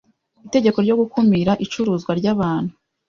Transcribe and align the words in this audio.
itegeko 0.47 0.77
ryo 0.85 0.95
gukumira 1.01 1.51
icuruzwa 1.65 2.11
ry’abantu, 2.19 2.73